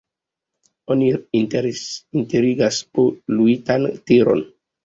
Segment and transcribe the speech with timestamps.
[0.95, 1.09] Oni
[2.13, 4.47] enterigas poluitan teron.